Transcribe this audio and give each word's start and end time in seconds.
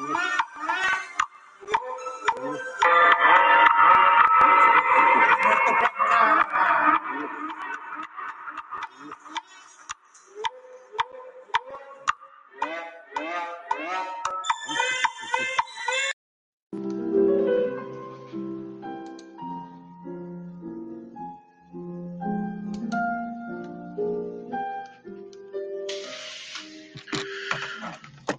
Yeah. 0.00 0.37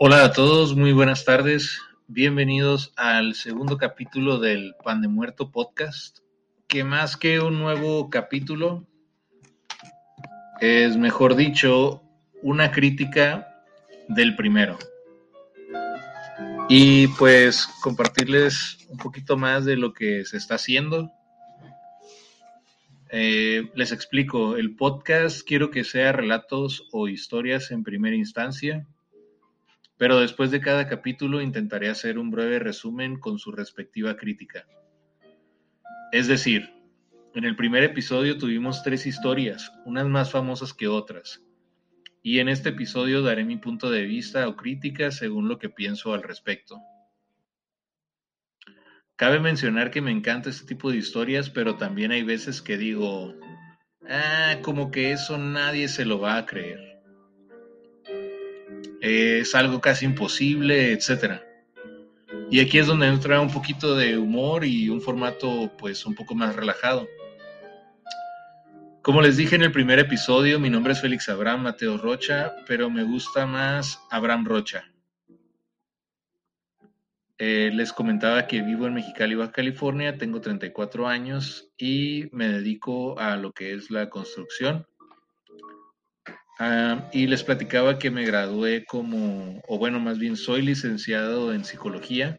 Hola 0.01 0.23
a 0.23 0.31
todos, 0.31 0.77
muy 0.77 0.93
buenas 0.93 1.25
tardes. 1.25 1.81
Bienvenidos 2.07 2.93
al 2.95 3.35
segundo 3.35 3.77
capítulo 3.77 4.39
del 4.39 4.73
Pan 4.81 5.01
de 5.01 5.09
Muerto 5.09 5.51
podcast, 5.51 6.19
que 6.69 6.85
más 6.85 7.17
que 7.17 7.41
un 7.41 7.59
nuevo 7.59 8.09
capítulo, 8.09 8.87
es 10.61 10.95
mejor 10.95 11.35
dicho, 11.35 12.01
una 12.41 12.71
crítica 12.71 13.61
del 14.07 14.37
primero. 14.37 14.79
Y 16.69 17.09
pues 17.09 17.67
compartirles 17.83 18.77
un 18.87 18.99
poquito 18.99 19.35
más 19.35 19.65
de 19.65 19.75
lo 19.75 19.91
que 19.91 20.23
se 20.23 20.37
está 20.37 20.55
haciendo. 20.55 21.11
Eh, 23.11 23.69
les 23.75 23.91
explico, 23.91 24.55
el 24.55 24.77
podcast 24.77 25.45
quiero 25.45 25.69
que 25.69 25.83
sea 25.83 26.13
relatos 26.13 26.87
o 26.93 27.09
historias 27.09 27.71
en 27.71 27.83
primera 27.83 28.15
instancia 28.15 28.87
pero 29.99 30.21
después 30.21 30.49
de 30.49 30.61
cada 30.61 30.87
capítulo 30.87 31.41
intentaré 31.41 31.89
hacer 31.89 32.17
un 32.17 32.31
breve 32.31 32.57
resumen 32.57 33.19
con 33.19 33.37
su 33.37 33.51
respectiva 33.51 34.15
crítica. 34.15 34.65
Es 36.13 36.27
decir, 36.27 36.73
en 37.35 37.43
el 37.43 37.57
primer 37.57 37.83
episodio 37.83 38.37
tuvimos 38.37 38.81
tres 38.81 39.05
historias, 39.05 39.73
unas 39.85 40.07
más 40.07 40.31
famosas 40.31 40.73
que 40.73 40.87
otras, 40.87 41.43
y 42.23 42.39
en 42.39 42.47
este 42.47 42.69
episodio 42.69 43.21
daré 43.21 43.43
mi 43.43 43.57
punto 43.57 43.91
de 43.91 44.03
vista 44.03 44.47
o 44.47 44.55
crítica 44.55 45.11
según 45.11 45.49
lo 45.49 45.59
que 45.59 45.69
pienso 45.69 46.13
al 46.13 46.23
respecto. 46.23 46.79
Cabe 49.17 49.41
mencionar 49.41 49.91
que 49.91 50.01
me 50.01 50.11
encanta 50.11 50.49
este 50.49 50.65
tipo 50.65 50.91
de 50.91 50.97
historias, 50.97 51.49
pero 51.49 51.75
también 51.75 52.13
hay 52.13 52.23
veces 52.23 52.61
que 52.61 52.77
digo, 52.77 53.35
ah, 54.09 54.59
como 54.61 54.91
que 54.91 55.11
eso 55.11 55.37
nadie 55.37 55.89
se 55.89 56.05
lo 56.05 56.21
va 56.21 56.37
a 56.37 56.45
creer 56.45 56.88
es 59.01 59.55
algo 59.55 59.81
casi 59.81 60.05
imposible, 60.05 60.91
etcétera. 60.91 61.43
Y 62.51 62.59
aquí 62.59 62.79
es 62.79 62.87
donde 62.87 63.07
entra 63.07 63.39
un 63.41 63.51
poquito 63.51 63.95
de 63.95 64.17
humor 64.17 64.65
y 64.65 64.89
un 64.89 65.01
formato 65.01 65.71
pues 65.77 66.05
un 66.05 66.15
poco 66.15 66.35
más 66.35 66.55
relajado. 66.55 67.07
Como 69.01 69.21
les 69.21 69.37
dije 69.37 69.55
en 69.55 69.63
el 69.63 69.71
primer 69.71 69.99
episodio, 69.99 70.59
mi 70.59 70.69
nombre 70.69 70.93
es 70.93 71.01
Félix 71.01 71.29
Abraham 71.29 71.63
Mateo 71.63 71.97
Rocha, 71.97 72.55
pero 72.67 72.89
me 72.89 73.03
gusta 73.03 73.45
más 73.45 73.99
Abraham 74.11 74.45
Rocha. 74.45 74.83
Eh, 77.37 77.71
les 77.73 77.93
comentaba 77.93 78.47
que 78.47 78.61
vivo 78.61 78.85
en 78.85 78.95
Mexicali, 78.95 79.33
Baja 79.33 79.53
California, 79.53 80.17
tengo 80.17 80.41
34 80.41 81.07
años 81.07 81.71
y 81.77 82.27
me 82.33 82.49
dedico 82.49 83.17
a 83.17 83.37
lo 83.37 83.53
que 83.53 83.73
es 83.73 83.89
la 83.89 84.09
construcción 84.09 84.88
Ah, 86.61 87.09
y 87.13 87.25
les 87.27 87.41
platicaba 87.45 87.97
que 87.97 88.11
me 88.11 88.25
gradué 88.25 88.83
como, 88.83 89.61
o 89.65 89.77
bueno, 89.77 90.01
más 90.01 90.19
bien 90.19 90.35
soy 90.35 90.61
licenciado 90.61 91.53
en 91.53 91.63
psicología. 91.63 92.37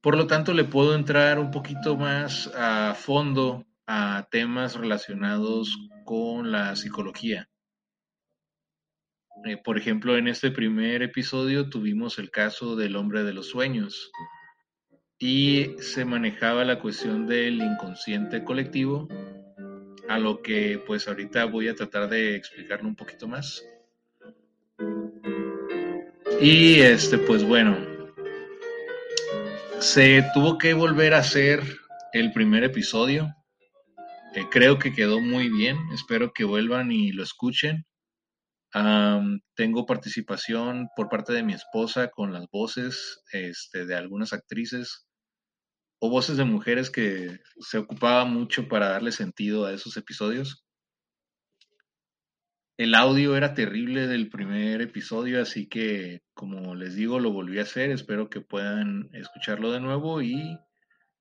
Por 0.00 0.16
lo 0.16 0.26
tanto, 0.26 0.52
le 0.52 0.64
puedo 0.64 0.96
entrar 0.96 1.38
un 1.38 1.52
poquito 1.52 1.96
más 1.96 2.50
a 2.56 2.94
fondo 2.94 3.64
a 3.86 4.26
temas 4.32 4.74
relacionados 4.74 5.72
con 6.04 6.50
la 6.50 6.74
psicología. 6.74 7.48
Eh, 9.44 9.56
por 9.56 9.78
ejemplo, 9.78 10.16
en 10.16 10.26
este 10.26 10.50
primer 10.50 11.02
episodio 11.02 11.70
tuvimos 11.70 12.18
el 12.18 12.28
caso 12.32 12.74
del 12.74 12.96
hombre 12.96 13.22
de 13.22 13.34
los 13.34 13.46
sueños 13.46 14.10
y 15.16 15.76
se 15.78 16.04
manejaba 16.04 16.64
la 16.64 16.80
cuestión 16.80 17.28
del 17.28 17.62
inconsciente 17.62 18.42
colectivo 18.42 19.06
a 20.08 20.18
lo 20.18 20.42
que 20.42 20.82
pues 20.86 21.06
ahorita 21.06 21.44
voy 21.44 21.68
a 21.68 21.74
tratar 21.74 22.08
de 22.08 22.34
explicarlo 22.34 22.88
un 22.88 22.96
poquito 22.96 23.28
más. 23.28 23.62
Y 26.40 26.80
este, 26.80 27.18
pues 27.18 27.44
bueno, 27.44 27.76
se 29.80 30.24
tuvo 30.34 30.56
que 30.56 30.72
volver 30.72 31.14
a 31.14 31.18
hacer 31.18 31.62
el 32.12 32.32
primer 32.32 32.64
episodio. 32.64 33.34
creo 34.50 34.78
que 34.78 34.92
quedó 34.92 35.20
muy 35.20 35.48
bien. 35.48 35.76
Espero 35.92 36.32
que 36.32 36.44
vuelvan 36.44 36.92
y 36.92 37.12
lo 37.12 37.22
escuchen. 37.22 37.84
tengo 39.54 39.84
participación 39.84 40.88
por 40.96 41.08
parte 41.08 41.32
de 41.32 41.42
mi 41.42 41.54
esposa 41.54 42.08
con 42.08 42.32
las 42.32 42.46
voces 42.50 43.20
este, 43.32 43.84
de 43.84 43.96
algunas 43.96 44.32
actrices 44.32 45.07
o 46.00 46.10
voces 46.10 46.36
de 46.36 46.44
mujeres 46.44 46.90
que 46.90 47.40
se 47.60 47.78
ocupaba 47.78 48.24
mucho 48.24 48.68
para 48.68 48.90
darle 48.90 49.12
sentido 49.12 49.66
a 49.66 49.72
esos 49.72 49.96
episodios. 49.96 50.64
El 52.76 52.94
audio 52.94 53.36
era 53.36 53.54
terrible 53.54 54.06
del 54.06 54.28
primer 54.28 54.80
episodio, 54.80 55.42
así 55.42 55.68
que 55.68 56.22
como 56.34 56.76
les 56.76 56.94
digo, 56.94 57.18
lo 57.18 57.32
volví 57.32 57.58
a 57.58 57.62
hacer. 57.62 57.90
Espero 57.90 58.30
que 58.30 58.40
puedan 58.40 59.10
escucharlo 59.12 59.72
de 59.72 59.80
nuevo 59.80 60.22
y 60.22 60.56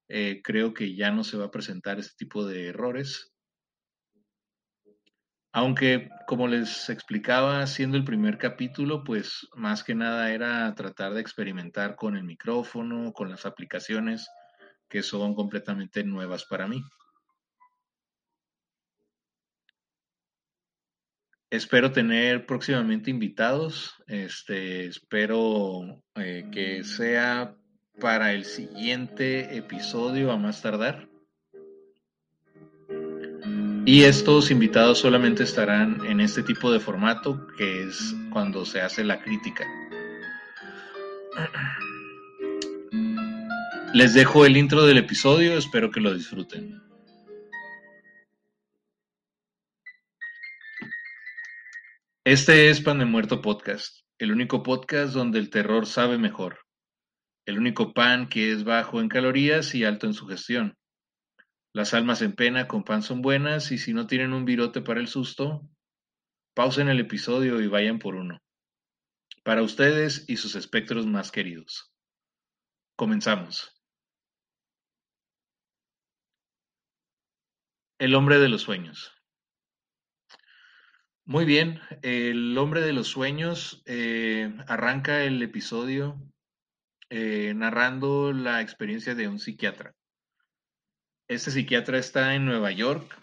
eh, 0.10 0.42
creo 0.44 0.76
que 0.76 0.96
ya 0.96 1.10
no 1.10 1.24
se 1.24 1.38
va 1.38 1.46
a 1.46 1.52
presentar 1.52 1.98
este 1.98 2.16
tipo 2.16 2.46
de 2.46 2.68
errores. 2.68 3.34
Aunque, 5.52 6.10
como 6.28 6.48
les 6.48 6.88
explicaba, 6.90 7.66
siendo 7.66 7.98
el 7.98 8.04
primer 8.04 8.38
capítulo, 8.38 9.04
pues 9.04 9.48
más 9.56 9.84
que 9.84 9.96
nada 9.96 10.32
era 10.32 10.76
tratar 10.76 11.16
de 11.16 11.22
experimentar 11.22 11.96
con 11.96 12.16
el 12.16 12.24
micrófono, 12.24 13.12
con 13.12 13.32
las 13.32 13.48
aplicaciones 13.48 14.30
que 14.90 15.04
son 15.04 15.36
completamente 15.36 16.04
nuevas 16.04 16.46
para 16.46 16.68
mí. 16.68 16.82
Espero 21.50 21.92
tener 21.92 22.46
próximamente 22.46 23.10
invitados. 23.10 23.94
Este, 24.06 24.86
espero 24.86 26.04
eh, 26.16 26.50
que 26.52 26.84
sea 26.84 27.56
para 28.00 28.34
el 28.34 28.44
siguiente 28.44 29.56
episodio 29.56 30.32
a 30.32 30.38
más 30.38 30.62
tardar. 30.62 31.08
Y 33.86 34.04
estos 34.04 34.52
invitados 34.52 35.00
solamente 35.00 35.44
estarán 35.44 36.06
en 36.06 36.20
este 36.20 36.44
tipo 36.44 36.70
de 36.70 36.82
formato 36.82 37.48
que 37.58 37.84
es 37.84 38.14
cuando 38.34 38.66
se 38.66 38.82
hace 38.82 39.06
la 39.06 39.22
crítica. 39.22 39.66
Les 43.98 44.14
dejo 44.14 44.46
el 44.46 44.58
intro 44.58 44.86
del 44.86 45.00
episodio, 45.00 45.58
espero 45.58 45.90
que 45.90 46.00
lo 46.00 46.14
disfruten. 46.14 46.80
Este 52.24 52.70
es 52.70 52.80
Pan 52.80 53.00
de 53.00 53.06
Muerto 53.06 53.42
Podcast, 53.42 54.06
el 54.20 54.32
único 54.32 54.62
podcast 54.62 55.16
donde 55.16 55.40
el 55.40 55.50
terror 55.50 55.88
sabe 55.88 56.20
mejor. 56.20 56.60
El 57.48 57.58
único 57.58 57.96
pan 57.96 58.30
que 58.30 58.52
es 58.52 58.64
bajo 58.64 59.02
en 59.02 59.10
calorías 59.10 59.74
y 59.74 59.84
alto 59.84 60.06
en 60.06 60.14
su 60.14 60.28
gestión. 60.28 60.76
Las 61.74 61.96
almas 61.96 62.22
en 62.22 62.36
pena 62.36 62.68
con 62.68 62.84
pan 62.84 63.02
son 63.02 63.24
buenas 63.24 63.72
y 63.72 63.80
si 63.80 63.96
no 63.96 64.06
tienen 64.06 64.32
un 64.32 64.46
virote 64.46 64.82
para 64.82 65.00
el 65.00 65.08
susto, 65.08 65.68
pausen 66.54 66.88
el 66.88 67.00
episodio 67.00 67.60
y 67.62 67.68
vayan 67.68 67.98
por 67.98 68.14
uno. 68.14 68.38
Para 69.44 69.64
ustedes 69.64 70.24
y 70.28 70.38
sus 70.38 70.56
espectros 70.56 71.08
más 71.08 71.32
queridos. 71.32 71.92
Comenzamos. 72.96 73.74
El 78.00 78.14
hombre 78.14 78.38
de 78.38 78.48
los 78.48 78.62
sueños. 78.62 79.12
Muy 81.26 81.46
bien, 81.46 81.82
el 82.04 82.56
hombre 82.58 82.82
de 82.82 82.94
los 82.94 83.08
sueños 83.08 83.82
eh, 83.86 84.56
arranca 84.68 85.24
el 85.24 85.42
episodio 85.42 86.22
eh, 87.10 87.54
narrando 87.56 88.34
la 88.34 88.62
experiencia 88.62 89.16
de 89.16 89.28
un 89.28 89.40
psiquiatra. 89.40 89.96
Este 91.28 91.50
psiquiatra 91.50 91.98
está 91.98 92.36
en 92.36 92.46
Nueva 92.46 92.72
York. 92.72 93.20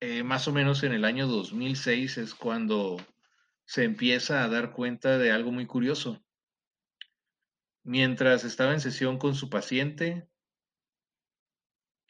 Eh, 0.00 0.22
más 0.22 0.48
o 0.48 0.52
menos 0.52 0.82
en 0.82 0.92
el 0.92 1.04
año 1.04 1.26
2006 1.26 2.16
es 2.16 2.34
cuando 2.34 2.96
se 3.66 3.84
empieza 3.84 4.42
a 4.42 4.48
dar 4.48 4.72
cuenta 4.72 5.18
de 5.18 5.30
algo 5.30 5.52
muy 5.52 5.66
curioso. 5.66 6.24
Mientras 7.84 8.44
estaba 8.44 8.72
en 8.72 8.80
sesión 8.80 9.18
con 9.18 9.34
su 9.34 9.50
paciente, 9.50 10.26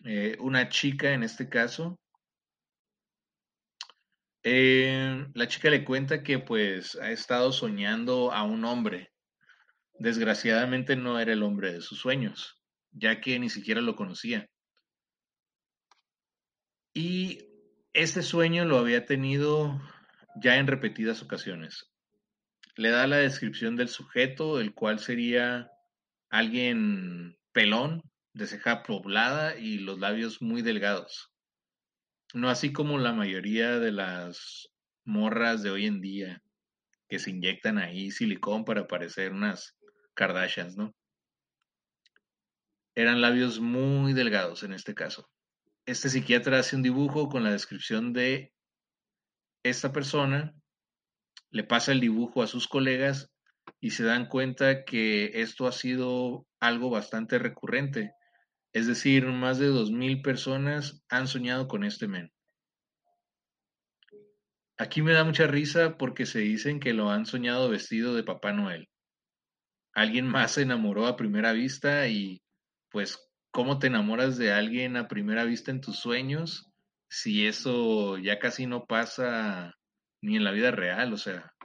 eh, 0.06 0.36
una 0.38 0.68
chica 0.68 1.12
en 1.12 1.24
este 1.24 1.48
caso. 1.48 1.98
Eh, 4.44 5.26
la 5.34 5.48
chica 5.48 5.68
le 5.68 5.84
cuenta 5.84 6.22
que 6.22 6.38
pues 6.38 6.94
ha 6.96 7.10
estado 7.10 7.50
soñando 7.52 8.32
a 8.32 8.44
un 8.44 8.64
hombre, 8.64 9.10
desgraciadamente 9.98 10.94
no 10.94 11.18
era 11.18 11.32
el 11.32 11.42
hombre 11.42 11.72
de 11.72 11.80
sus 11.80 11.98
sueños, 11.98 12.62
ya 12.92 13.20
que 13.20 13.40
ni 13.40 13.50
siquiera 13.50 13.80
lo 13.80 13.96
conocía. 13.96 14.48
Y 16.94 17.40
este 17.92 18.22
sueño 18.22 18.64
lo 18.64 18.78
había 18.78 19.06
tenido 19.06 19.82
ya 20.40 20.56
en 20.56 20.68
repetidas 20.68 21.20
ocasiones. 21.20 21.90
Le 22.76 22.90
da 22.90 23.08
la 23.08 23.16
descripción 23.16 23.74
del 23.74 23.88
sujeto, 23.88 24.60
el 24.60 24.72
cual 24.72 25.00
sería 25.00 25.68
alguien 26.30 27.36
pelón, 27.52 28.02
de 28.36 28.46
ceja 28.46 28.82
poblada 28.82 29.56
y 29.56 29.78
los 29.78 29.98
labios 29.98 30.42
muy 30.42 30.60
delgados. 30.60 31.32
No 32.34 32.50
así 32.50 32.70
como 32.70 32.98
la 32.98 33.14
mayoría 33.14 33.78
de 33.78 33.92
las 33.92 34.68
morras 35.06 35.62
de 35.62 35.70
hoy 35.70 35.86
en 35.86 36.02
día 36.02 36.42
que 37.08 37.18
se 37.18 37.30
inyectan 37.30 37.78
ahí 37.78 38.10
silicón 38.10 38.66
para 38.66 38.86
parecer 38.86 39.32
unas 39.32 39.74
Kardashians, 40.14 40.76
¿no? 40.76 40.94
Eran 42.94 43.22
labios 43.22 43.58
muy 43.58 44.12
delgados 44.12 44.62
en 44.64 44.74
este 44.74 44.94
caso. 44.94 45.30
Este 45.86 46.10
psiquiatra 46.10 46.58
hace 46.58 46.76
un 46.76 46.82
dibujo 46.82 47.30
con 47.30 47.42
la 47.42 47.52
descripción 47.52 48.12
de 48.12 48.52
esta 49.62 49.92
persona, 49.92 50.54
le 51.50 51.64
pasa 51.64 51.92
el 51.92 52.00
dibujo 52.00 52.42
a 52.42 52.46
sus 52.46 52.68
colegas 52.68 53.30
y 53.80 53.92
se 53.92 54.04
dan 54.04 54.26
cuenta 54.26 54.84
que 54.84 55.40
esto 55.40 55.66
ha 55.66 55.72
sido 55.72 56.46
algo 56.60 56.90
bastante 56.90 57.38
recurrente. 57.38 58.12
Es 58.76 58.86
decir, 58.86 59.24
más 59.24 59.58
de 59.58 59.70
2.000 59.70 60.20
personas 60.20 61.02
han 61.08 61.28
soñado 61.28 61.66
con 61.66 61.82
este 61.82 62.08
men. 62.08 62.30
Aquí 64.76 65.00
me 65.00 65.14
da 65.14 65.24
mucha 65.24 65.46
risa 65.46 65.96
porque 65.96 66.26
se 66.26 66.40
dicen 66.40 66.78
que 66.78 66.92
lo 66.92 67.08
han 67.08 67.24
soñado 67.24 67.70
vestido 67.70 68.14
de 68.14 68.22
Papá 68.22 68.52
Noel. 68.52 68.90
Alguien 69.94 70.26
más 70.26 70.52
se 70.52 70.60
enamoró 70.60 71.06
a 71.06 71.16
primera 71.16 71.52
vista 71.52 72.06
y 72.06 72.42
pues 72.90 73.18
¿cómo 73.50 73.78
te 73.78 73.86
enamoras 73.86 74.36
de 74.36 74.52
alguien 74.52 74.98
a 74.98 75.08
primera 75.08 75.44
vista 75.44 75.70
en 75.70 75.80
tus 75.80 75.98
sueños 75.98 76.70
si 77.08 77.46
eso 77.46 78.18
ya 78.18 78.38
casi 78.38 78.66
no 78.66 78.84
pasa 78.84 79.72
ni 80.20 80.36
en 80.36 80.44
la 80.44 80.50
vida 80.50 80.70
real? 80.70 81.14
O 81.14 81.16
sea, 81.16 81.55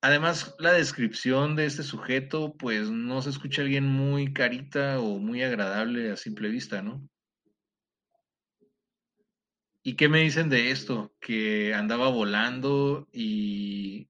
Además, 0.00 0.54
la 0.60 0.72
descripción 0.72 1.56
de 1.56 1.66
este 1.66 1.82
sujeto, 1.82 2.54
pues 2.56 2.88
no 2.88 3.20
se 3.20 3.30
escucha 3.30 3.62
alguien 3.62 3.84
muy 3.84 4.32
carita 4.32 5.00
o 5.00 5.18
muy 5.18 5.42
agradable 5.42 6.12
a 6.12 6.16
simple 6.16 6.48
vista, 6.50 6.82
¿no? 6.82 7.08
¿Y 9.82 9.96
qué 9.96 10.08
me 10.08 10.20
dicen 10.20 10.50
de 10.50 10.70
esto? 10.70 11.12
Que 11.20 11.74
andaba 11.74 12.08
volando 12.10 13.08
y 13.12 14.08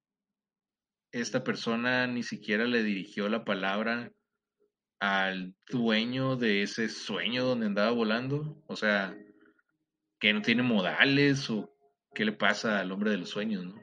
esta 1.11 1.43
persona 1.43 2.07
ni 2.07 2.23
siquiera 2.23 2.65
le 2.65 2.83
dirigió 2.83 3.29
la 3.29 3.45
palabra 3.45 4.13
al 5.01 5.55
dueño 5.69 6.37
de 6.37 6.63
ese 6.63 6.89
sueño 6.91 7.45
donde 7.45 7.67
andaba 7.67 7.93
volando. 7.93 8.63
O 8.67 8.77
sea, 8.77 9.17
que 10.19 10.33
no 10.35 10.43
tiene 10.43 10.63
modales 10.63 11.49
o 11.49 11.75
qué 12.15 12.27
le 12.27 12.33
pasa 12.33 12.81
al 12.81 12.93
hombre 12.93 13.13
de 13.13 13.19
los 13.19 13.31
sueños, 13.31 13.65
¿no? 13.65 13.81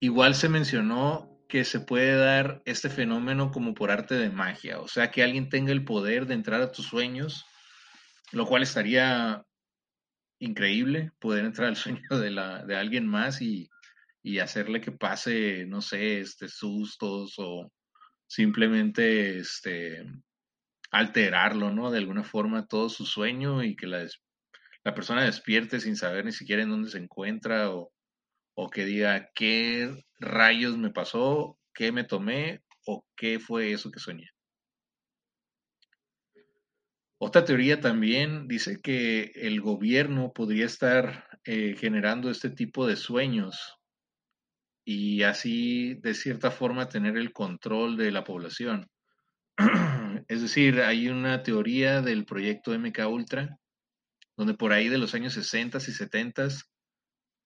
Igual 0.00 0.34
se 0.34 0.48
mencionó 0.48 1.28
que 1.48 1.64
se 1.64 1.80
puede 1.80 2.16
dar 2.16 2.62
este 2.66 2.90
fenómeno 2.90 3.50
como 3.50 3.74
por 3.74 3.90
arte 3.90 4.14
de 4.14 4.30
magia, 4.30 4.80
o 4.80 4.86
sea, 4.86 5.10
que 5.10 5.22
alguien 5.22 5.48
tenga 5.48 5.72
el 5.72 5.84
poder 5.84 6.26
de 6.26 6.34
entrar 6.34 6.60
a 6.60 6.70
tus 6.70 6.86
sueños, 6.86 7.46
lo 8.32 8.46
cual 8.46 8.62
estaría 8.62 9.44
increíble, 10.38 11.10
poder 11.18 11.44
entrar 11.44 11.68
al 11.68 11.76
sueño 11.76 12.18
de, 12.18 12.30
la, 12.30 12.64
de 12.64 12.76
alguien 12.76 13.06
más 13.06 13.40
y, 13.42 13.68
y 14.22 14.38
hacerle 14.38 14.80
que 14.80 14.92
pase, 14.92 15.64
no 15.66 15.80
sé, 15.80 16.20
este, 16.20 16.48
sustos 16.48 17.34
o 17.38 17.72
simplemente 18.26 19.38
este, 19.38 20.04
alterarlo, 20.90 21.72
¿no? 21.72 21.90
De 21.90 21.98
alguna 21.98 22.24
forma 22.24 22.66
todo 22.66 22.88
su 22.88 23.06
sueño 23.06 23.64
y 23.64 23.74
que 23.74 23.86
la, 23.86 24.06
la 24.84 24.94
persona 24.94 25.24
despierte 25.24 25.80
sin 25.80 25.96
saber 25.96 26.24
ni 26.24 26.32
siquiera 26.32 26.62
en 26.62 26.70
dónde 26.70 26.90
se 26.90 26.98
encuentra 26.98 27.70
o, 27.70 27.90
o 28.60 28.68
que 28.68 28.84
diga 28.84 29.30
qué 29.36 30.04
rayos 30.18 30.76
me 30.76 30.90
pasó, 30.90 31.56
qué 31.72 31.92
me 31.92 32.02
tomé 32.02 32.64
o 32.86 33.06
qué 33.16 33.38
fue 33.38 33.70
eso 33.70 33.92
que 33.92 34.00
soñé. 34.00 34.30
Otra 37.18 37.44
teoría 37.44 37.80
también 37.80 38.48
dice 38.48 38.80
que 38.82 39.30
el 39.36 39.60
gobierno 39.60 40.32
podría 40.32 40.66
estar 40.66 41.38
eh, 41.44 41.76
generando 41.78 42.32
este 42.32 42.50
tipo 42.50 42.84
de 42.88 42.96
sueños 42.96 43.78
y 44.84 45.22
así 45.22 45.94
de 45.94 46.14
cierta 46.14 46.50
forma 46.50 46.88
tener 46.88 47.16
el 47.16 47.32
control 47.32 47.96
de 47.96 48.10
la 48.10 48.24
población. 48.24 48.88
es 50.26 50.42
decir, 50.42 50.80
hay 50.80 51.08
una 51.08 51.44
teoría 51.44 52.02
del 52.02 52.24
proyecto 52.24 52.76
MK 52.76 53.06
Ultra 53.06 53.56
donde 54.36 54.54
por 54.54 54.72
ahí 54.72 54.88
de 54.88 54.98
los 54.98 55.14
años 55.14 55.34
60 55.34 55.78
y 55.78 55.80
70 55.80 56.48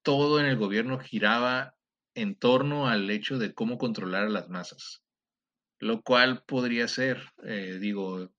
todo 0.03 0.41
en 0.41 0.47
el 0.47 0.57
gobierno 0.57 0.99
giraba 0.99 1.77
en 2.15 2.37
torno 2.37 2.89
al 2.89 3.11
hecho 3.11 3.39
de 3.39 3.55
cómo 3.55 3.79
controlar 3.79 4.25
a 4.25 4.31
las 4.31 4.49
masas, 4.49 5.03
lo 5.79 6.03
cual 6.03 6.45
podría 6.47 6.89
ser, 6.89 7.23
eh, 7.45 7.79
digo, 7.81 8.31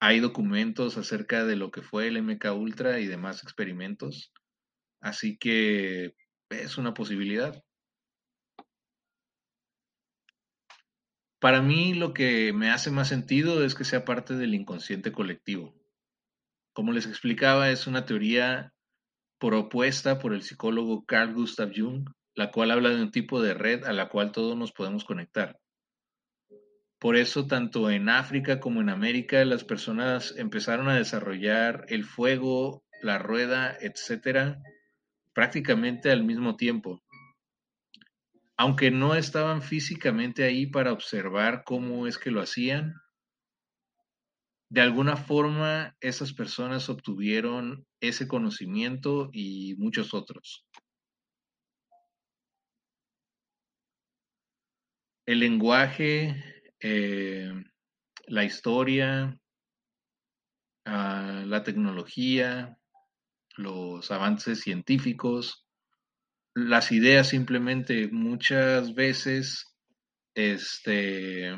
hay 0.00 0.20
documentos 0.20 0.98
acerca 0.98 1.44
de 1.44 1.56
lo 1.56 1.70
que 1.70 1.82
fue 1.82 2.08
el 2.08 2.18
MK 2.22 2.52
Ultra 2.52 3.00
y 3.00 3.06
demás 3.06 3.42
experimentos, 3.42 4.32
así 5.00 5.38
que 5.38 6.14
es 6.50 6.78
una 6.78 6.92
posibilidad. 6.94 7.62
Para 11.38 11.62
mí 11.62 11.94
lo 11.94 12.12
que 12.12 12.52
me 12.52 12.70
hace 12.70 12.90
más 12.90 13.08
sentido 13.08 13.64
es 13.64 13.74
que 13.74 13.84
sea 13.84 14.04
parte 14.04 14.34
del 14.34 14.54
inconsciente 14.54 15.12
colectivo. 15.12 15.74
Como 16.72 16.92
les 16.92 17.06
explicaba, 17.06 17.70
es 17.70 17.86
una 17.86 18.04
teoría 18.04 18.74
propuesta 19.38 20.18
por 20.18 20.32
el 20.32 20.42
psicólogo 20.42 21.04
Carl 21.04 21.34
Gustav 21.34 21.70
Jung, 21.74 22.08
la 22.34 22.50
cual 22.50 22.70
habla 22.70 22.90
de 22.90 23.02
un 23.02 23.10
tipo 23.10 23.40
de 23.40 23.54
red 23.54 23.84
a 23.84 23.92
la 23.92 24.08
cual 24.08 24.32
todos 24.32 24.56
nos 24.56 24.72
podemos 24.72 25.04
conectar. 25.04 25.58
Por 26.98 27.16
eso, 27.16 27.46
tanto 27.46 27.90
en 27.90 28.08
África 28.08 28.58
como 28.58 28.80
en 28.80 28.88
América, 28.88 29.44
las 29.44 29.64
personas 29.64 30.34
empezaron 30.36 30.88
a 30.88 30.96
desarrollar 30.96 31.84
el 31.88 32.04
fuego, 32.04 32.84
la 33.02 33.18
rueda, 33.18 33.76
etcétera, 33.80 34.58
prácticamente 35.34 36.10
al 36.10 36.24
mismo 36.24 36.56
tiempo. 36.56 37.02
Aunque 38.56 38.90
no 38.90 39.14
estaban 39.14 39.60
físicamente 39.60 40.44
ahí 40.44 40.66
para 40.66 40.92
observar 40.92 41.62
cómo 41.64 42.06
es 42.06 42.16
que 42.16 42.30
lo 42.30 42.40
hacían, 42.40 42.94
de 44.68 44.80
alguna 44.80 45.16
forma 45.16 45.96
esas 46.00 46.32
personas 46.32 46.88
obtuvieron 46.88 47.86
ese 48.00 48.26
conocimiento 48.26 49.30
y 49.32 49.76
muchos 49.76 50.12
otros. 50.12 50.66
El 55.26 55.40
lenguaje, 55.40 56.44
eh, 56.80 57.52
la 58.26 58.44
historia, 58.44 59.38
ah, 60.84 61.42
la 61.46 61.62
tecnología, 61.62 62.78
los 63.56 64.10
avances 64.10 64.60
científicos, 64.60 65.66
las 66.54 66.90
ideas 66.92 67.28
simplemente 67.28 68.08
muchas 68.08 68.94
veces 68.94 69.64
este, 70.34 71.54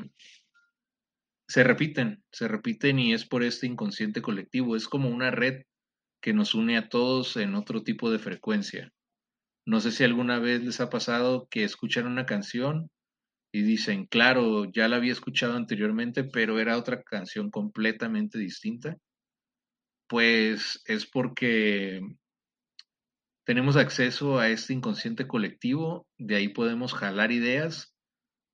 se 1.49 1.65
repiten, 1.65 2.23
se 2.31 2.47
repiten 2.47 2.99
y 2.99 3.15
es 3.15 3.27
por 3.27 3.43
este 3.43 3.67
inconsciente 3.67 4.21
colectivo. 4.21 4.77
Es 4.77 4.87
como 4.87 5.09
una 5.09 5.31
red 5.31 5.63
que 6.21 6.35
nos 6.35 6.55
une 6.55 6.77
a 6.77 6.89
todos 6.89 7.37
en 7.37 7.55
otro 7.55 7.83
tipo 7.83 8.11
de 8.11 8.19
frecuencia. 8.19 8.93
No 9.67 9.81
sé 9.81 9.91
si 9.93 10.05
alguna 10.05 10.39
vez 10.39 10.63
les 10.63 10.81
ha 10.81 10.91
pasado 10.91 11.49
que 11.51 11.65
escuchan 11.65 12.07
una 12.07 12.27
canción 12.27 12.91
y 13.53 13.63
dicen, 13.63 14.07
claro, 14.07 14.71
ya 14.71 14.89
la 14.89 14.97
había 14.97 15.13
escuchado 15.13 15.57
anteriormente, 15.57 16.25
pero 16.25 16.61
era 16.61 16.77
otra 16.77 17.03
canción 17.03 17.51
completamente 17.51 18.39
distinta. 18.39 18.97
Pues 20.07 20.83
es 20.87 21.07
porque 21.07 22.01
tenemos 23.45 23.77
acceso 23.77 24.39
a 24.39 24.49
este 24.49 24.75
inconsciente 24.75 25.27
colectivo, 25.27 26.07
de 26.19 26.37
ahí 26.37 26.49
podemos 26.49 26.93
jalar 26.93 27.33
ideas 27.33 27.95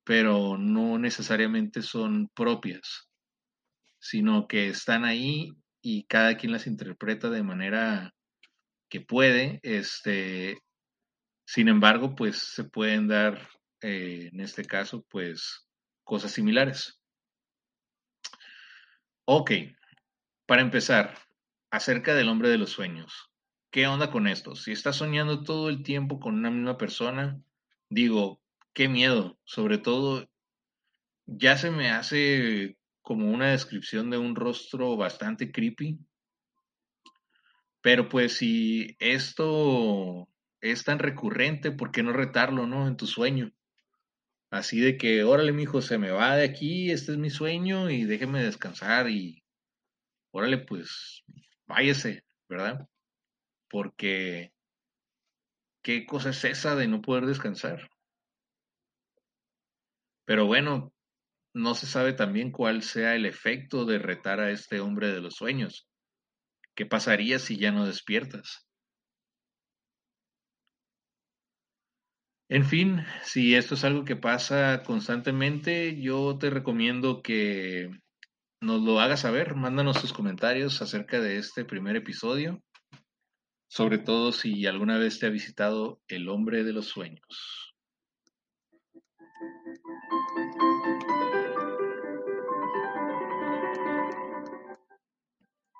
pero 0.05 0.57
no 0.57 0.97
necesariamente 0.97 1.81
son 1.81 2.29
propias, 2.29 3.09
sino 3.99 4.47
que 4.47 4.69
están 4.69 5.03
ahí 5.03 5.51
y 5.81 6.05
cada 6.05 6.37
quien 6.37 6.51
las 6.51 6.67
interpreta 6.67 7.29
de 7.29 7.43
manera 7.43 8.13
que 8.89 9.01
puede. 9.01 9.59
Este, 9.63 10.59
sin 11.45 11.67
embargo, 11.67 12.15
pues 12.15 12.37
se 12.37 12.63
pueden 12.63 13.07
dar, 13.07 13.49
eh, 13.81 14.29
en 14.31 14.39
este 14.39 14.63
caso, 14.63 15.05
pues 15.09 15.67
cosas 16.03 16.31
similares. 16.31 17.01
Ok, 19.25 19.51
para 20.45 20.61
empezar, 20.61 21.17
acerca 21.71 22.13
del 22.13 22.29
hombre 22.29 22.49
de 22.49 22.59
los 22.59 22.69
sueños. 22.69 23.31
¿qué 23.75 23.87
onda 23.87 24.09
con 24.09 24.25
esto? 24.25 24.55
Si 24.55 24.71
estás 24.71 24.95
soñando 24.95 25.43
todo 25.43 25.67
el 25.67 25.83
tiempo 25.83 26.17
con 26.17 26.35
una 26.35 26.49
misma 26.49 26.77
persona, 26.77 27.43
digo, 27.89 28.41
qué 28.75 28.87
miedo. 28.87 29.39
Sobre 29.45 29.79
todo, 29.79 30.29
ya 31.25 31.57
se 31.57 31.71
me 31.71 31.89
hace 31.89 32.77
como 33.01 33.31
una 33.31 33.51
descripción 33.51 34.11
de 34.11 34.19
un 34.19 34.35
rostro 34.35 34.95
bastante 34.97 35.51
creepy. 35.51 35.97
Pero 37.81 38.09
pues 38.09 38.37
si 38.37 38.95
esto 38.99 40.27
es 40.61 40.83
tan 40.83 40.99
recurrente, 40.99 41.71
¿por 41.71 41.91
qué 41.91 42.03
no 42.03 42.13
retarlo, 42.13 42.67
no? 42.67 42.87
En 42.87 42.97
tu 42.97 43.07
sueño. 43.07 43.51
Así 44.51 44.79
de 44.79 44.97
que, 44.97 45.23
órale, 45.23 45.51
mijo, 45.51 45.81
se 45.81 45.97
me 45.97 46.11
va 46.11 46.35
de 46.35 46.45
aquí, 46.45 46.91
este 46.91 47.13
es 47.13 47.17
mi 47.17 47.29
sueño 47.29 47.89
y 47.89 48.05
déjeme 48.05 48.43
descansar 48.43 49.09
y 49.09 49.43
órale, 50.31 50.59
pues, 50.59 51.23
váyase, 51.67 52.23
¿verdad? 52.47 52.87
Porque, 53.69 54.53
¿qué 55.81 56.05
cosa 56.05 56.29
es 56.29 56.43
esa 56.43 56.75
de 56.75 56.87
no 56.87 57.01
poder 57.01 57.25
descansar? 57.25 57.89
Pero 60.25 60.45
bueno, 60.45 60.93
no 61.53 61.75
se 61.75 61.87
sabe 61.87 62.13
también 62.13 62.51
cuál 62.51 62.81
sea 62.81 63.15
el 63.15 63.25
efecto 63.25 63.85
de 63.85 63.99
retar 63.99 64.39
a 64.39 64.51
este 64.51 64.79
hombre 64.79 65.07
de 65.13 65.21
los 65.21 65.35
sueños. 65.35 65.87
¿Qué 66.75 66.85
pasaría 66.85 67.39
si 67.39 67.57
ya 67.57 67.71
no 67.71 67.85
despiertas? 67.85 68.67
En 72.49 72.65
fin, 72.65 73.03
si 73.23 73.55
esto 73.55 73.73
es 73.75 73.83
algo 73.83 74.05
que 74.05 74.15
pasa 74.15 74.83
constantemente, 74.83 75.99
yo 75.99 76.37
te 76.37 76.49
recomiendo 76.49 77.23
que 77.23 77.89
nos 78.61 78.81
lo 78.81 78.99
hagas 78.99 79.21
saber. 79.21 79.55
Mándanos 79.55 80.01
tus 80.01 80.13
comentarios 80.13 80.81
acerca 80.81 81.19
de 81.19 81.37
este 81.37 81.65
primer 81.65 81.95
episodio, 81.95 82.61
sobre 83.67 83.97
todo 83.97 84.31
si 84.31 84.67
alguna 84.67 84.97
vez 84.97 85.17
te 85.19 85.25
ha 85.25 85.29
visitado 85.29 86.01
el 86.07 86.29
hombre 86.29 86.63
de 86.63 86.73
los 86.73 86.87
sueños. 86.87 87.74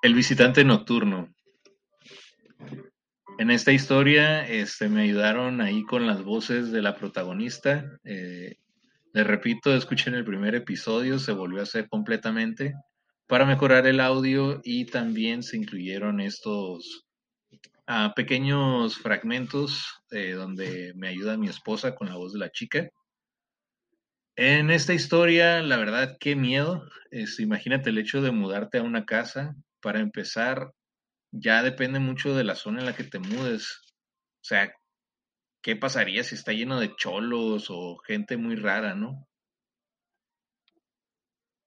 El 0.06 0.14
visitante 0.14 0.62
nocturno. 0.62 1.34
En 3.38 3.50
esta 3.50 3.72
historia 3.72 4.46
este, 4.46 4.88
me 4.88 5.02
ayudaron 5.02 5.60
ahí 5.60 5.82
con 5.82 6.06
las 6.06 6.22
voces 6.22 6.70
de 6.70 6.80
la 6.80 6.94
protagonista. 6.94 7.98
Eh, 8.04 8.54
les 9.12 9.26
repito, 9.26 9.74
escuchen 9.74 10.14
el 10.14 10.24
primer 10.24 10.54
episodio, 10.54 11.18
se 11.18 11.32
volvió 11.32 11.58
a 11.58 11.64
hacer 11.64 11.88
completamente 11.88 12.74
para 13.26 13.46
mejorar 13.46 13.88
el 13.88 13.98
audio 13.98 14.60
y 14.62 14.84
también 14.84 15.42
se 15.42 15.56
incluyeron 15.56 16.20
estos 16.20 17.04
ah, 17.88 18.12
pequeños 18.14 18.98
fragmentos 18.98 19.88
eh, 20.12 20.34
donde 20.34 20.92
me 20.94 21.08
ayuda 21.08 21.36
mi 21.36 21.48
esposa 21.48 21.96
con 21.96 22.08
la 22.10 22.14
voz 22.14 22.32
de 22.32 22.38
la 22.38 22.52
chica. 22.52 22.88
En 24.36 24.70
esta 24.70 24.94
historia, 24.94 25.62
la 25.62 25.76
verdad, 25.78 26.16
qué 26.20 26.36
miedo. 26.36 26.88
Es, 27.10 27.40
imagínate 27.40 27.90
el 27.90 27.98
hecho 27.98 28.22
de 28.22 28.30
mudarte 28.30 28.78
a 28.78 28.84
una 28.84 29.04
casa. 29.04 29.56
Para 29.86 30.00
empezar, 30.00 30.72
ya 31.30 31.62
depende 31.62 32.00
mucho 32.00 32.34
de 32.34 32.42
la 32.42 32.56
zona 32.56 32.80
en 32.80 32.86
la 32.86 32.96
que 32.96 33.04
te 33.04 33.20
mudes. 33.20 33.94
O 34.40 34.44
sea, 34.44 34.74
¿qué 35.62 35.76
pasaría 35.76 36.24
si 36.24 36.34
está 36.34 36.52
lleno 36.52 36.80
de 36.80 36.96
cholos 36.96 37.68
o 37.70 37.96
gente 37.98 38.36
muy 38.36 38.56
rara, 38.56 38.96
no? 38.96 39.28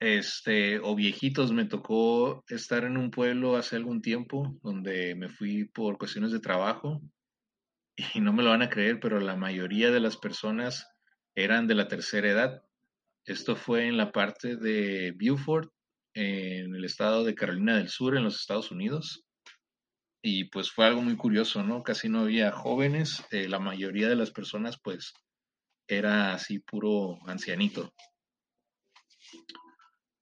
Este, 0.02 0.80
o 0.80 0.96
viejitos, 0.96 1.54
me 1.54 1.64
tocó 1.64 2.44
estar 2.50 2.84
en 2.84 2.98
un 2.98 3.10
pueblo 3.10 3.56
hace 3.56 3.78
algún 3.78 4.02
tiempo 4.02 4.54
donde 4.64 5.16
me 5.16 5.30
fui 5.30 5.64
por 5.64 5.98
cuestiones 5.98 6.34
de 6.34 6.42
trabajo 6.42 7.02
y 8.16 8.20
no 8.20 8.34
me 8.34 8.44
lo 8.44 8.50
van 8.50 8.64
a 8.64 8.70
creer, 8.70 9.00
pero 9.00 9.22
la 9.22 9.38
mayoría 9.38 9.92
de 9.92 10.02
las 10.02 10.18
personas 10.18 10.86
eran 11.36 11.68
de 11.68 11.76
la 11.76 11.88
tercera 11.88 12.30
edad. 12.30 12.64
Esto 13.24 13.56
fue 13.56 13.88
en 13.88 13.96
la 13.96 14.12
parte 14.12 14.58
de 14.58 15.14
Beaufort, 15.16 15.72
en 16.20 16.76
el 16.76 16.86
estado 16.86 17.24
de 17.24 17.36
Carolina 17.36 17.78
del 17.78 17.90
Sur, 17.90 18.18
en 18.18 18.24
los 18.24 18.40
Estados 18.40 18.72
Unidos 18.72 19.26
y 20.22 20.46
pues 20.46 20.72
fue 20.72 20.86
algo 20.86 21.02
muy 21.02 21.16
curioso, 21.16 21.64
¿no? 21.64 21.82
Casi 21.84 22.10
no 22.10 22.22
había 22.22 22.52
jóvenes, 22.52 23.24
eh, 23.32 23.48
la 23.48 23.60
mayoría 23.60 24.10
de 24.10 24.16
las 24.16 24.32
personas 24.32 24.78
pues 24.84 25.14
era 25.88 26.34
así 26.34 26.60
puro 26.60 27.18
ancianito. 27.26 27.94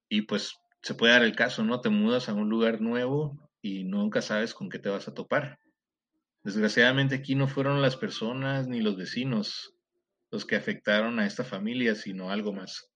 Y 0.09 0.21
pues 0.21 0.53
se 0.83 0.93
puede 0.93 1.13
dar 1.13 1.23
el 1.23 1.35
caso, 1.35 1.63
¿no? 1.63 1.81
Te 1.81 1.89
mudas 1.89 2.29
a 2.29 2.33
un 2.33 2.49
lugar 2.49 2.79
nuevo 2.79 3.49
y 3.61 3.83
nunca 3.83 4.21
sabes 4.21 4.53
con 4.53 4.69
qué 4.69 4.79
te 4.79 4.89
vas 4.89 5.07
a 5.07 5.13
topar. 5.13 5.59
Desgraciadamente 6.43 7.15
aquí 7.15 7.35
no 7.35 7.47
fueron 7.47 7.81
las 7.81 7.97
personas 7.97 8.67
ni 8.67 8.81
los 8.81 8.95
vecinos 8.95 9.73
los 10.29 10.45
que 10.45 10.55
afectaron 10.55 11.19
a 11.19 11.25
esta 11.25 11.43
familia, 11.43 11.95
sino 11.95 12.29
algo 12.29 12.53
más. 12.53 12.89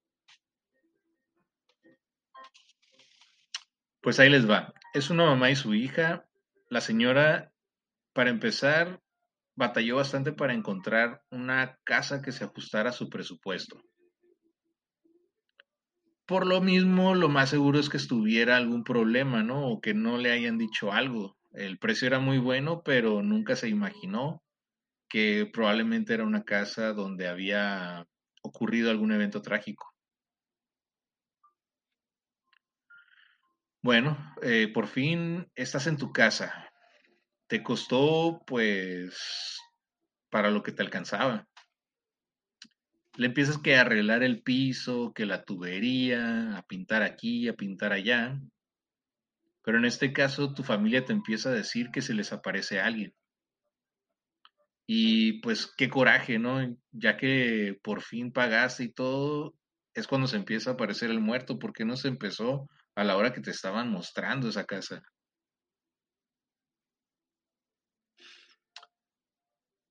Pues 4.02 4.20
ahí 4.20 4.30
les 4.30 4.50
va. 4.50 4.74
Es 4.94 5.10
una 5.10 5.26
mamá 5.26 5.52
y 5.52 5.56
su 5.56 5.74
hija 5.74 6.26
la 6.72 6.80
señora, 6.80 7.52
para 8.14 8.30
empezar, 8.30 9.02
batalló 9.56 9.98
bastante 9.98 10.32
para 10.32 10.54
encontrar 10.54 11.22
una 11.30 11.78
casa 11.84 12.22
que 12.22 12.32
se 12.32 12.46
ajustara 12.46 12.92
a 12.92 12.94
su 12.94 13.10
presupuesto. 13.10 13.84
Por 16.26 16.48
lo 16.48 16.62
mismo, 16.62 17.14
lo 17.14 17.28
más 17.28 17.50
seguro 17.50 17.78
es 17.78 17.90
que 17.90 17.98
estuviera 17.98 18.56
algún 18.56 18.86
problema, 18.86 19.44
¿no? 19.44 19.68
O 19.68 19.82
que 19.82 19.94
no 19.94 20.18
le 20.18 20.32
hayan 20.32 20.58
dicho 20.58 20.94
algo. 20.94 21.38
El 21.52 21.78
precio 21.78 22.08
era 22.08 22.20
muy 22.20 22.38
bueno, 22.38 22.84
pero 22.86 23.22
nunca 23.22 23.58
se 23.58 23.68
imaginó 23.68 24.42
que 25.10 25.46
probablemente 25.52 26.14
era 26.14 26.24
una 26.24 26.46
casa 26.46 26.94
donde 26.94 27.28
había 27.28 28.08
ocurrido 28.44 28.90
algún 28.90 29.12
evento 29.12 29.42
trágico. 29.42 29.91
Bueno, 33.84 34.16
eh, 34.44 34.68
por 34.72 34.88
fin 34.88 35.48
estás 35.56 35.88
en 35.88 35.98
tu 35.98 36.12
casa. 36.12 36.70
Te 37.48 37.64
costó, 37.64 38.44
pues, 38.46 39.60
para 40.30 40.52
lo 40.52 40.62
que 40.62 40.72
te 40.72 40.84
alcanzaba. 40.84 41.48
Le 43.18 43.28
empiezas 43.28 43.58
que 43.58 43.76
a 43.76 43.82
arreglar 43.82 44.22
el 44.22 44.44
piso, 44.44 45.14
que 45.14 45.26
la 45.26 45.44
tubería, 45.44 46.58
a 46.58 46.62
pintar 46.64 47.02
aquí, 47.02 47.48
a 47.48 47.56
pintar 47.56 47.92
allá. 47.92 48.40
Pero 49.64 49.80
en 49.80 49.86
este 49.86 50.14
caso 50.14 50.54
tu 50.54 50.64
familia 50.64 51.04
te 51.04 51.14
empieza 51.14 51.50
a 51.50 51.54
decir 51.54 51.90
que 51.92 52.02
se 52.02 52.14
les 52.14 52.32
aparece 52.32 52.80
alguien. 52.80 53.16
Y 54.86 55.42
pues 55.42 55.74
qué 55.76 55.90
coraje, 55.90 56.38
¿no? 56.38 56.78
Ya 56.92 57.18
que 57.18 57.80
por 57.82 58.02
fin 58.02 58.32
pagaste 58.32 58.84
y 58.84 58.94
todo, 58.94 59.56
es 59.96 60.08
cuando 60.08 60.28
se 60.28 60.38
empieza 60.38 60.72
a 60.72 60.74
aparecer 60.74 61.10
el 61.10 61.20
muerto, 61.20 61.58
porque 61.58 61.84
no 61.84 61.98
se 61.98 62.10
empezó 62.10 62.70
a 62.96 63.04
la 63.04 63.18
hora 63.18 63.34
que 63.34 63.42
te 63.42 63.52
estaban 63.52 63.90
mostrando 63.90 64.50
esa 64.50 64.66
casa. 64.66 65.02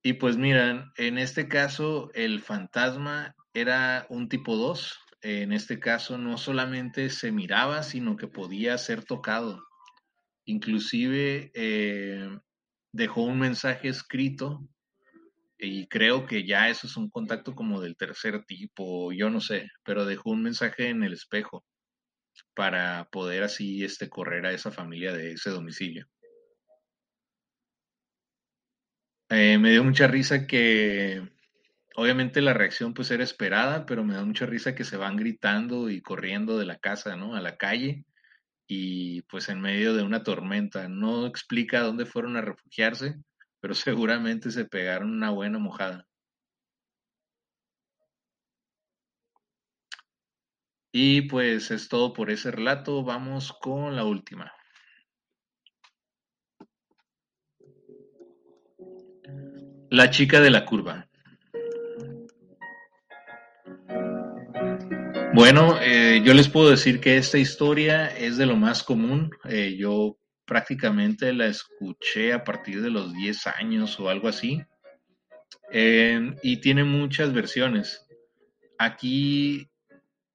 Y 0.03 0.15
pues 0.15 0.37
miran, 0.37 0.93
en 0.97 1.19
este 1.19 1.47
caso 1.47 2.11
el 2.15 2.41
fantasma 2.41 3.35
era 3.53 4.07
un 4.09 4.29
tipo 4.29 4.57
2. 4.57 4.99
En 5.23 5.53
este 5.53 5.79
caso 5.79 6.17
no 6.17 6.39
solamente 6.39 7.11
se 7.11 7.33
miraba, 7.33 7.83
sino 7.83 8.17
que 8.17 8.27
podía 8.27 8.79
ser 8.79 9.05
tocado. 9.05 9.63
Inclusive 10.47 11.51
eh, 11.55 12.29
dejó 12.93 13.23
un 13.25 13.39
mensaje 13.39 13.89
escrito 13.89 14.67
y 15.59 15.87
creo 15.89 16.25
que 16.25 16.47
ya 16.47 16.71
eso 16.71 16.87
es 16.87 16.97
un 16.97 17.11
contacto 17.11 17.55
como 17.55 17.83
del 17.83 17.97
tercer 17.97 18.45
tipo, 18.47 19.13
yo 19.13 19.29
no 19.29 19.43
sé, 19.43 19.69
pero 19.85 20.07
dejó 20.07 20.31
un 20.31 20.43
mensaje 20.43 20.89
en 20.89 21.03
el 21.03 21.13
espejo 21.13 21.67
para 22.55 23.09
poder 23.11 23.43
así 23.43 23.85
este, 23.85 24.09
correr 24.09 24.47
a 24.47 24.53
esa 24.53 24.71
familia 24.71 25.13
de 25.13 25.33
ese 25.33 25.51
domicilio. 25.51 26.07
Eh, 29.29 29.59
me 29.59 29.71
dio 29.71 29.85
mucha 29.85 30.09
risa 30.09 30.47
que, 30.47 31.23
obviamente 31.95 32.41
la 32.41 32.55
reacción 32.55 32.95
pues 32.95 33.11
era 33.11 33.23
esperada, 33.23 33.87
pero 33.87 34.05
me 34.05 34.15
da 34.15 34.25
mucha 34.25 34.47
risa 34.47 34.75
que 34.75 34.85
se 34.85 34.97
van 34.97 35.17
gritando 35.17 35.91
y 35.91 36.03
corriendo 36.03 36.59
de 36.59 36.67
la 36.67 36.79
casa, 36.79 37.17
¿no? 37.17 37.37
A 37.37 37.41
la 37.41 37.57
calle 37.57 38.05
y 38.67 39.23
pues 39.23 39.49
en 39.49 39.61
medio 39.61 39.95
de 39.95 40.03
una 40.03 40.23
tormenta. 40.23 40.89
No 40.89 41.27
explica 41.27 41.81
dónde 41.81 42.07
fueron 42.07 42.37
a 42.37 42.41
refugiarse, 42.41 43.17
pero 43.61 43.75
seguramente 43.75 44.51
se 44.51 44.65
pegaron 44.65 45.11
una 45.11 45.31
buena 45.31 45.59
mojada. 45.59 46.07
Y 50.93 51.23
pues 51.23 51.71
es 51.71 51.89
todo 51.89 52.13
por 52.13 52.31
ese 52.31 52.51
relato. 52.51 53.05
Vamos 53.05 53.53
con 53.61 53.95
la 53.95 54.05
última. 54.05 54.53
La 59.91 60.11
chica 60.11 60.41
de 60.41 60.51
la 60.51 60.65
curva. 60.65 61.09
Bueno, 65.33 65.79
eh, 65.81 66.23
yo 66.25 66.35
les 66.35 66.49
puedo 66.49 66.71
decir 66.71 67.01
que 67.01 67.17
esta 67.17 67.39
historia 67.39 68.09
es 68.09 68.37
de 68.37 68.47
lo 68.47 68.57
más 68.57 68.83
común. 68.83 69.31
Eh, 69.49 69.77
yo 69.79 70.19
prácticamente 70.45 71.33
la 71.33 71.47
escuché 71.47 72.33
a 72.33 72.43
partir 72.43 72.83
de 72.83 72.91
los 72.91 73.15
10 73.15 73.47
años 73.47 73.99
o 74.01 74.09
algo 74.09 74.29
así. 74.29 74.63
y 75.73 76.57
tiene 76.57 76.83
muchas 76.83 77.33
versiones. 77.33 78.05
Aquí 78.77 79.70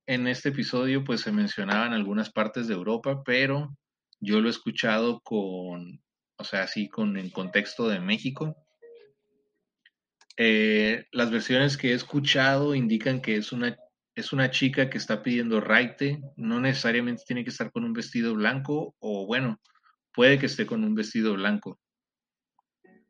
en 0.07 0.27
este 0.27 0.49
episodio 0.49 1.03
pues 1.03 1.21
se 1.21 1.31
mencionaban 1.31 1.93
algunas 1.93 2.31
partes 2.31 2.67
de 2.67 2.73
Europa, 2.73 3.23
pero 3.23 3.75
yo 4.19 4.39
lo 4.39 4.47
he 4.47 4.51
escuchado 4.51 5.19
con, 5.21 6.01
o 6.37 6.43
sea, 6.43 6.63
así 6.63 6.89
con 6.89 7.17
el 7.17 7.31
contexto 7.31 7.87
de 7.87 7.99
México. 7.99 8.55
Eh, 10.37 11.05
las 11.11 11.31
versiones 11.31 11.77
que 11.77 11.91
he 11.91 11.93
escuchado 11.93 12.75
indican 12.75 13.21
que 13.21 13.37
es 13.37 13.51
una, 13.51 13.77
es 14.15 14.33
una 14.33 14.51
chica 14.51 14.89
que 14.89 14.97
está 14.97 15.23
pidiendo 15.23 15.61
raite, 15.61 16.21
no 16.35 16.59
necesariamente 16.59 17.23
tiene 17.25 17.43
que 17.43 17.49
estar 17.49 17.71
con 17.71 17.83
un 17.83 17.93
vestido 17.93 18.33
blanco, 18.33 18.95
o 18.99 19.25
bueno, 19.25 19.59
puede 20.13 20.39
que 20.39 20.45
esté 20.45 20.65
con 20.65 20.83
un 20.83 20.95
vestido 20.95 21.33
blanco. 21.33 21.79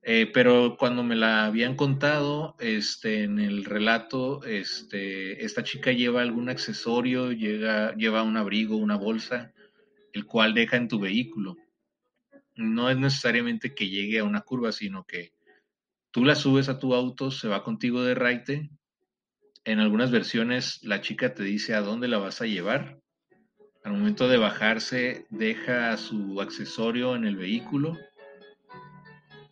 Eh, 0.07 0.29
pero 0.31 0.77
cuando 0.77 1.03
me 1.03 1.15
la 1.15 1.45
habían 1.45 1.75
contado, 1.75 2.55
este, 2.59 3.23
en 3.23 3.39
el 3.39 3.65
relato, 3.65 4.43
este, 4.43 5.43
esta 5.43 5.63
chica 5.63 5.91
lleva 5.91 6.21
algún 6.21 6.47
accesorio, 6.47 7.31
llega, 7.31 7.95
lleva 7.95 8.21
un 8.21 8.37
abrigo, 8.37 8.77
una 8.77 8.97
bolsa, 8.97 9.51
el 10.13 10.27
cual 10.27 10.53
deja 10.53 10.77
en 10.77 10.89
tu 10.89 10.99
vehículo. 10.99 11.57
No 12.53 12.91
es 12.91 12.97
necesariamente 12.97 13.73
que 13.73 13.89
llegue 13.89 14.19
a 14.19 14.25
una 14.25 14.41
curva, 14.41 14.71
sino 14.71 15.05
que 15.05 15.33
tú 16.11 16.23
la 16.23 16.35
subes 16.35 16.69
a 16.69 16.77
tu 16.77 16.93
auto, 16.93 17.31
se 17.31 17.47
va 17.47 17.63
contigo 17.63 18.03
de 18.03 18.13
raite. 18.13 18.69
En 19.63 19.79
algunas 19.79 20.11
versiones 20.11 20.83
la 20.83 21.01
chica 21.01 21.33
te 21.33 21.41
dice 21.41 21.73
a 21.73 21.81
dónde 21.81 22.07
la 22.07 22.19
vas 22.19 22.41
a 22.43 22.45
llevar. 22.45 22.99
Al 23.83 23.93
momento 23.93 24.27
de 24.27 24.37
bajarse, 24.37 25.25
deja 25.31 25.97
su 25.97 26.39
accesorio 26.41 27.15
en 27.15 27.25
el 27.25 27.37
vehículo 27.37 27.97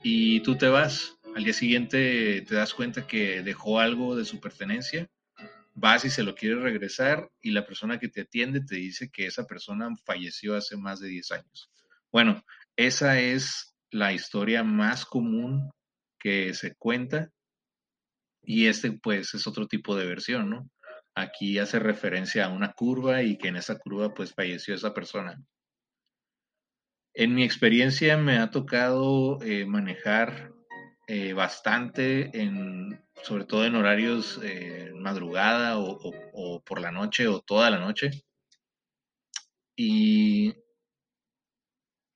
y 0.03 0.41
tú 0.41 0.55
te 0.57 0.67
vas. 0.67 1.17
Al 1.35 1.43
día 1.43 1.53
siguiente 1.53 2.41
te 2.41 2.55
das 2.55 2.73
cuenta 2.73 3.07
que 3.07 3.41
dejó 3.41 3.79
algo 3.79 4.15
de 4.15 4.25
su 4.25 4.39
pertenencia, 4.39 5.09
vas 5.73 6.05
y 6.05 6.09
se 6.09 6.23
lo 6.23 6.35
quieres 6.35 6.61
regresar 6.61 7.31
y 7.41 7.51
la 7.51 7.65
persona 7.65 7.99
que 7.99 8.09
te 8.09 8.21
atiende 8.21 8.61
te 8.61 8.75
dice 8.75 9.09
que 9.09 9.25
esa 9.25 9.45
persona 9.45 9.89
falleció 10.05 10.55
hace 10.55 10.77
más 10.77 10.99
de 10.99 11.07
10 11.07 11.31
años. 11.31 11.71
Bueno, 12.11 12.43
esa 12.75 13.19
es 13.19 13.75
la 13.89 14.13
historia 14.13 14.63
más 14.63 15.05
común 15.05 15.71
que 16.19 16.53
se 16.53 16.75
cuenta 16.75 17.31
y 18.43 18.67
este 18.67 18.91
pues 18.91 19.33
es 19.33 19.47
otro 19.47 19.67
tipo 19.67 19.95
de 19.95 20.05
versión, 20.05 20.49
¿no? 20.49 20.69
Aquí 21.15 21.57
hace 21.59 21.79
referencia 21.79 22.45
a 22.45 22.49
una 22.49 22.73
curva 22.73 23.23
y 23.23 23.37
que 23.37 23.47
en 23.47 23.55
esa 23.55 23.77
curva 23.79 24.13
pues 24.13 24.33
falleció 24.33 24.75
esa 24.75 24.93
persona. 24.93 25.41
En 27.15 27.35
mi 27.35 27.43
experiencia 27.43 28.17
me 28.17 28.39
ha 28.39 28.49
tocado 28.49 29.39
eh, 29.43 29.65
manejar 29.65 30.51
eh, 31.07 31.33
bastante, 31.33 32.41
en, 32.41 33.03
sobre 33.21 33.45
todo 33.45 33.65
en 33.65 33.75
horarios 33.75 34.39
eh, 34.43 34.91
madrugada 34.95 35.77
o, 35.77 35.99
o, 36.33 36.63
por 36.63 36.81
la 36.81 36.91
noche 36.91 37.27
o 37.27 37.39
toda 37.39 37.69
la 37.69 37.77
noche. 37.77 38.09
Y 39.75 40.55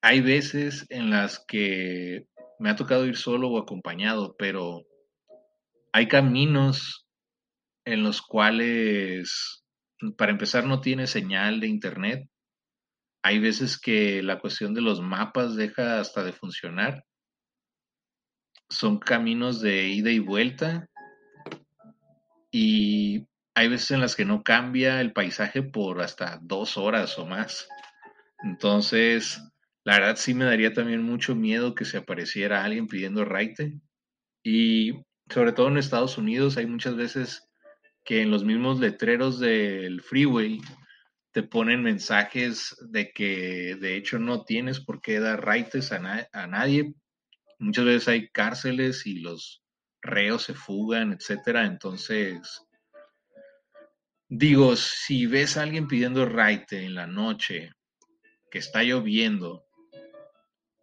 hay 0.02 0.22
veces 0.22 0.88
en 0.90 1.12
las 1.12 1.46
que 1.48 2.26
me 2.58 2.72
ha 2.72 2.76
tocado 2.76 3.06
ir 3.06 3.18
solo 3.18 3.50
o 3.50 3.60
acompañado, 3.60 4.36
pero 4.36 4.84
hay 5.94 6.08
caminos 6.08 7.08
en 7.86 8.02
los 8.02 8.24
cuales, 8.24 9.64
para 10.18 10.32
empezar, 10.32 10.66
no 10.66 10.82
tiene 10.82 11.06
señal 11.06 11.60
de 11.60 11.68
internet 11.68 12.28
hay 13.24 13.40
veces 13.40 13.80
que 13.80 14.22
la 14.24 14.40
cuestión 14.40 14.74
de 14.74 14.82
los 14.82 15.02
mapas 15.02 15.56
deja 15.56 16.00
hasta 16.00 16.24
de 16.24 16.34
funcionar. 16.34 17.04
Son 18.70 19.00
caminos 19.00 19.62
de 19.62 19.88
ida 19.88 20.12
y 20.12 20.20
vuelta. 20.20 20.88
Y 22.52 23.28
hay 23.56 23.68
veces 23.70 23.92
en 23.92 24.02
las 24.02 24.16
que 24.16 24.26
no 24.26 24.44
cambia 24.44 25.02
el 25.02 25.14
paisaje 25.14 25.64
por 25.64 26.02
hasta 26.02 26.40
dos 26.42 26.78
horas 26.78 27.18
o 27.18 27.26
más. 27.26 27.68
Entonces, 28.44 29.42
la 29.84 30.00
verdad 30.00 30.16
sí 30.18 30.34
me 30.34 30.46
daría 30.46 30.74
también 30.74 31.02
mucho 31.02 31.36
miedo 31.36 31.76
que 31.76 31.86
se 31.86 31.98
apareciera 31.98 32.64
alguien 32.64 32.88
pidiendo 32.88 33.26
raite. 33.26 33.80
Y 34.44 34.94
sobre 35.30 35.54
todo 35.54 35.68
en 35.70 35.78
Estados 35.78 36.18
Unidos 36.18 36.58
hay 36.58 36.66
muchas 36.66 36.96
veces 36.96 37.50
que 38.06 38.22
en 38.22 38.32
los 38.32 38.44
mismos 38.44 38.80
letreros 38.80 39.40
del 39.40 40.02
freeway 40.02 40.62
te 41.38 41.44
ponen 41.44 41.84
mensajes 41.84 42.76
de 42.90 43.12
que 43.12 43.78
de 43.80 43.96
hecho 43.96 44.18
no 44.18 44.44
tienes 44.44 44.80
por 44.80 45.04
qué 45.04 45.20
dar 45.20 45.46
raites 45.46 45.92
a, 45.92 46.00
nadie. 46.48 46.96
Muchas 47.60 47.86
veces 47.86 48.08
hay 48.08 48.30
cárceles 48.30 49.06
y 49.06 49.20
los 49.20 49.62
reos 50.02 50.42
se 50.42 50.56
fugan, 50.56 51.14
etcétera. 51.14 51.68
Entonces, 51.68 52.66
digo, 54.28 54.76
si 54.76 55.28
ves 55.28 55.58
a 55.58 55.62
alguien 55.62 55.88
pidiendo 55.88 56.26
raite 56.26 56.84
en 56.84 56.96
la 56.96 57.06
noche, 57.06 57.72
que 58.50 58.58
está 58.58 58.82
lloviendo, 58.82 59.64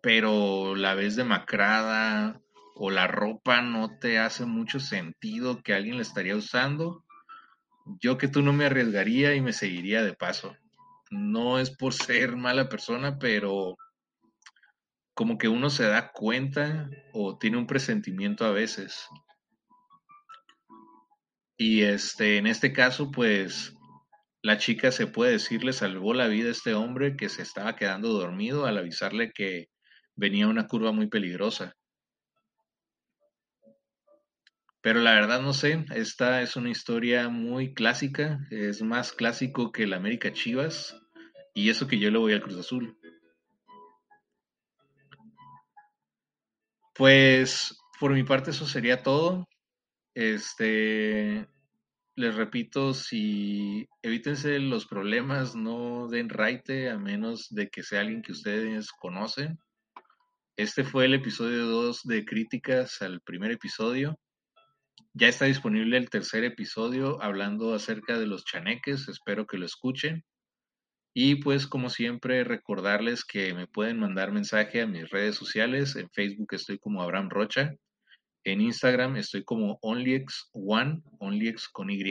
pero 0.03 0.77
la 0.77 0.95
ves 0.95 1.17
demacrada 1.17 2.41
o 2.77 2.93
la 2.93 3.09
ropa 3.09 3.61
no 3.61 3.99
te 3.99 4.21
hace 4.21 4.45
mucho 4.47 4.79
sentido 4.79 5.65
que 5.65 5.75
alguien 5.75 5.97
la 5.97 6.03
estaría 6.03 6.37
usando, 6.37 7.05
yo 8.01 8.19
que 8.19 8.29
tú 8.29 8.43
no 8.43 8.53
me 8.53 8.67
arriesgaría 8.67 9.35
y 9.35 9.41
me 9.41 9.53
seguiría 9.53 10.03
de 10.03 10.15
paso. 10.15 10.57
No 11.11 11.59
es 11.59 11.71
por 11.71 11.93
ser 11.93 12.37
mala 12.37 12.69
persona, 12.69 13.19
pero 13.19 13.77
como 15.15 15.39
que 15.39 15.49
uno 15.49 15.71
se 15.71 15.85
da 15.85 16.11
cuenta 16.13 16.91
o 17.13 17.39
tiene 17.39 17.57
un 17.57 17.67
presentimiento 17.67 18.45
a 18.45 18.51
veces. 18.51 19.07
Y 21.57 21.83
este, 21.83 22.39
en 22.39 22.47
este 22.47 22.73
caso, 22.73 23.11
pues 23.11 23.75
la 24.43 24.59
chica 24.59 24.91
se 24.91 25.07
puede 25.07 25.33
decir 25.33 25.65
le 25.65 25.73
salvó 25.73 26.13
la 26.13 26.27
vida 26.27 26.49
a 26.49 26.53
este 26.53 26.75
hombre 26.75 27.17
que 27.17 27.29
se 27.29 27.43
estaba 27.43 27.77
quedando 27.77 28.09
dormido 28.09 28.67
al 28.67 28.77
avisarle 28.77 29.33
que 29.33 29.69
venía 30.17 30.49
una 30.49 30.67
curva 30.67 30.93
muy 30.93 31.07
peligrosa. 31.07 31.75
Pero 34.85 35.01
la 35.01 35.15
verdad 35.15 35.41
no 35.41 35.55
sé, 35.55 35.87
esta 35.95 36.43
es 36.43 36.57
una 36.57 36.69
historia 36.69 37.31
muy 37.31 37.73
clásica, 37.73 38.47
es 38.51 38.83
más 38.83 39.13
clásico 39.13 39.73
que 39.73 39.85
el 39.85 39.95
América 39.95 40.31
Chivas 40.31 40.95
y 41.55 41.71
eso 41.71 41.89
que 41.89 41.99
yo 41.99 42.11
le 42.11 42.19
voy 42.19 42.35
al 42.35 42.43
Cruz 42.43 42.59
Azul. 42.59 42.95
Pues 46.95 47.79
por 47.99 48.13
mi 48.13 48.25
parte 48.25 48.51
eso 48.51 48.67
sería 48.67 49.03
todo. 49.03 49.49
Este, 50.13 51.49
les 52.15 52.35
repito, 52.35 52.93
si 52.93 53.89
evítense 54.03 54.59
los 54.59 54.85
problemas, 54.87 55.57
no 55.57 56.09
den 56.09 56.29
raite 56.29 56.91
a 56.91 56.99
menos 56.99 57.49
de 57.49 57.71
que 57.71 57.83
sea 57.83 58.01
alguien 58.01 58.21
que 58.21 58.33
ustedes 58.33 58.93
conocen. 58.93 59.59
Este 60.59 60.85
fue 60.85 61.07
el 61.07 61.15
episodio 61.15 61.65
2 61.65 62.03
de 62.05 62.27
críticas 62.27 63.01
al 63.01 63.23
primer 63.23 63.51
episodio. 63.51 64.19
Ya 65.13 65.29
está 65.29 65.45
disponible 65.45 65.97
el 65.97 66.11
tercer 66.11 66.45
episodio 66.45 67.23
hablando 67.23 67.75
acerca 67.75 68.19
de 68.19 68.27
los 68.27 68.45
chaneques, 68.45 69.09
espero 69.09 69.47
que 69.47 69.59
lo 69.59 69.67
escuchen. 69.67 70.25
Y 71.15 71.37
pues 71.37 71.69
como 71.69 71.91
siempre 71.91 72.43
recordarles 72.43 73.25
que 73.25 73.55
me 73.55 73.69
pueden 73.69 74.01
mandar 74.01 74.33
mensaje 74.33 74.83
a 74.83 74.87
mis 74.87 75.09
redes 75.11 75.37
sociales, 75.37 75.95
en 75.95 76.11
Facebook 76.11 76.55
estoy 76.55 76.79
como 76.79 77.03
Abraham 77.03 77.31
Rocha, 77.31 77.73
en 78.43 78.61
Instagram 78.61 79.17
estoy 79.17 79.45
como 79.45 79.79
OnlyX1, 79.81 81.03
OnlyX 81.21 81.69
con 81.69 81.91
Y, 81.91 82.03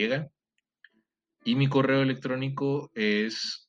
y 1.44 1.56
mi 1.56 1.68
correo 1.68 2.00
electrónico 2.00 2.90
es 2.94 3.68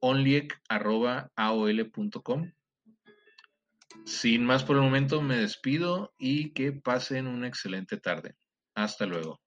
onlyx.aol.com. 0.00 2.52
Sin 4.04 4.44
más 4.44 4.64
por 4.64 4.76
el 4.76 4.82
momento, 4.82 5.22
me 5.22 5.36
despido 5.36 6.14
y 6.18 6.52
que 6.52 6.72
pasen 6.72 7.26
una 7.26 7.48
excelente 7.48 7.96
tarde. 7.96 8.34
Hasta 8.74 9.06
luego. 9.06 9.40